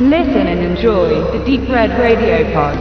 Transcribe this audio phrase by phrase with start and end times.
[0.00, 2.78] Listen and enjoy the Deep Red Radio Pod.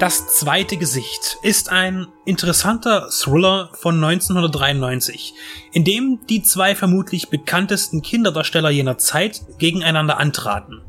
[0.00, 5.34] Das zweite Gesicht ist ein interessanter Thriller von 1993,
[5.72, 10.80] in dem die zwei vermutlich bekanntesten Kinderdarsteller jener Zeit gegeneinander antraten.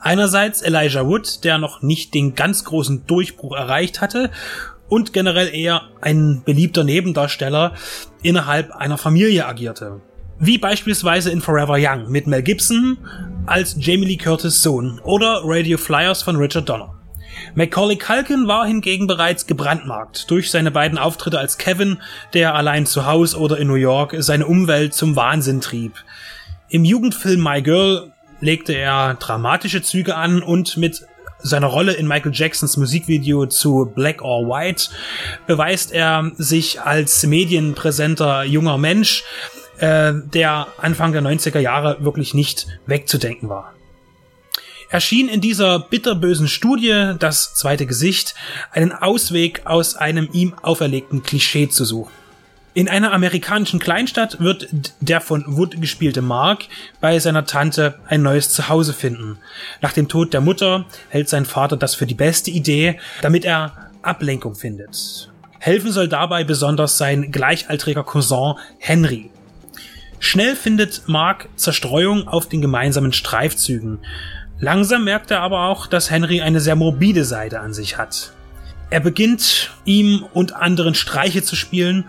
[0.00, 4.30] Einerseits Elijah Wood, der noch nicht den ganz großen Durchbruch erreicht hatte
[4.92, 7.72] und generell eher ein beliebter Nebendarsteller
[8.20, 10.02] innerhalb einer Familie agierte.
[10.38, 12.98] Wie beispielsweise in Forever Young mit Mel Gibson
[13.46, 16.92] als Jamie Lee Curtis Sohn oder Radio Flyers von Richard Donner.
[17.54, 21.96] Macaulay Culkin war hingegen bereits gebrandmarkt durch seine beiden Auftritte als Kevin,
[22.34, 25.94] der allein zu Hause oder in New York seine Umwelt zum Wahnsinn trieb.
[26.68, 31.06] Im Jugendfilm My Girl legte er dramatische Züge an und mit
[31.42, 34.90] seiner Rolle in Michael Jacksons Musikvideo zu Black or White
[35.46, 39.24] beweist er sich als medienpräsenter junger Mensch,
[39.78, 43.74] äh, der Anfang der 90er Jahre wirklich nicht wegzudenken war
[44.92, 48.34] erschien in dieser bitterbösen Studie das zweite Gesicht,
[48.72, 52.12] einen Ausweg aus einem ihm auferlegten Klischee zu suchen.
[52.74, 54.70] In einer amerikanischen Kleinstadt wird
[55.00, 56.64] der von Wood gespielte Mark
[57.02, 59.36] bei seiner Tante ein neues Zuhause finden.
[59.82, 63.90] Nach dem Tod der Mutter hält sein Vater das für die beste Idee, damit er
[64.00, 65.30] Ablenkung findet.
[65.58, 69.30] Helfen soll dabei besonders sein gleichaltriger Cousin Henry.
[70.18, 73.98] Schnell findet Mark Zerstreuung auf den gemeinsamen Streifzügen.
[74.60, 78.32] Langsam merkt er aber auch, dass Henry eine sehr morbide Seite an sich hat.
[78.92, 82.04] Er beginnt ihm und anderen Streiche zu spielen,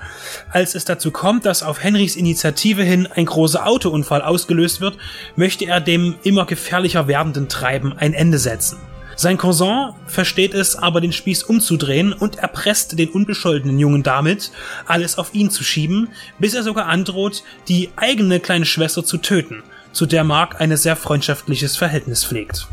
[0.50, 4.98] als es dazu kommt, dass auf Henrys Initiative hin ein großer Autounfall ausgelöst wird,
[5.38, 8.80] möchte er dem immer gefährlicher werdenden Treiben ein Ende setzen.
[9.16, 14.52] Sein Cousin versteht es aber, den Spieß umzudrehen und erpresst den unbescholtenen Jungen damit,
[14.86, 19.64] alles auf ihn zu schieben, bis er sogar androht, die eigene kleine Schwester zu töten,
[19.94, 22.68] zu der Mark ein sehr freundschaftliches Verhältnis pflegt.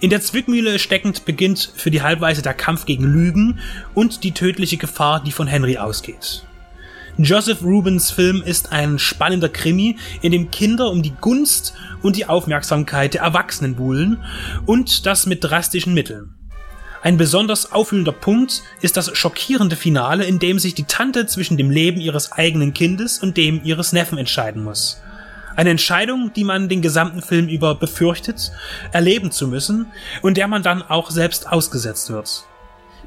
[0.00, 3.60] In der Zwickmühle steckend beginnt für die Halbweise der Kampf gegen Lügen
[3.94, 6.44] und die tödliche Gefahr, die von Henry ausgeht.
[7.18, 12.26] Joseph Rubens Film ist ein spannender Krimi, in dem Kinder um die Gunst und die
[12.26, 14.24] Aufmerksamkeit der Erwachsenen buhlen
[14.64, 16.34] und das mit drastischen Mitteln.
[17.02, 21.68] Ein besonders auffühlender Punkt ist das schockierende Finale, in dem sich die Tante zwischen dem
[21.68, 25.02] Leben ihres eigenen Kindes und dem ihres Neffen entscheiden muss.
[25.56, 28.52] Eine Entscheidung, die man den gesamten Film über befürchtet,
[28.92, 29.86] erleben zu müssen
[30.22, 32.46] und der man dann auch selbst ausgesetzt wird.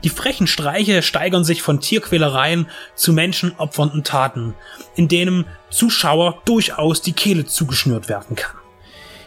[0.03, 4.53] Die frechen Streiche steigern sich von Tierquälereien zu menschenopfernden Taten,
[4.95, 8.55] in denen Zuschauer durchaus die Kehle zugeschnürt werden kann.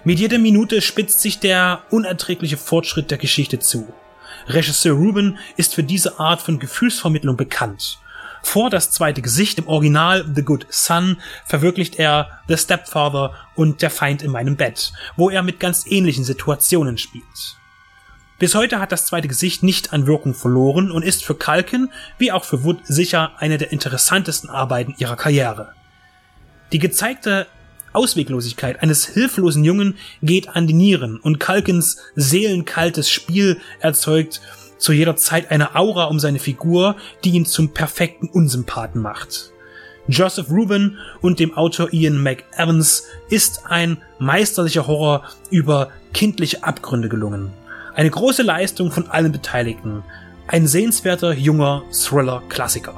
[0.05, 3.93] Mit jeder Minute spitzt sich der unerträgliche Fortschritt der Geschichte zu.
[4.47, 7.99] Regisseur Ruben ist für diese Art von Gefühlsvermittlung bekannt
[8.49, 13.91] vor das zweite Gesicht im Original The Good Son verwirklicht er The Stepfather und Der
[13.91, 17.25] Feind in meinem Bett, wo er mit ganz ähnlichen Situationen spielt.
[18.39, 22.33] Bis heute hat das zweite Gesicht nicht an Wirkung verloren und ist für Kalkin wie
[22.33, 25.75] auch für Wood sicher eine der interessantesten Arbeiten ihrer Karriere.
[26.73, 27.47] Die gezeigte
[27.93, 34.41] Ausweglosigkeit eines hilflosen Jungen geht an die Nieren und Kalkins seelenkaltes Spiel erzeugt
[34.79, 39.53] zu jeder Zeit eine Aura um seine Figur, die ihn zum perfekten Unsympathen macht.
[40.09, 47.53] Joseph Rubin und dem Autor Ian McEvans ist ein meisterlicher Horror über kindliche Abgründe gelungen.
[47.95, 50.03] Eine große Leistung von allen Beteiligten.
[50.47, 52.95] Ein sehenswerter junger Thriller-Klassiker.